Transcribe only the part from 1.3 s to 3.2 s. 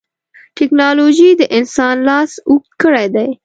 د انسان لاس اوږد کړی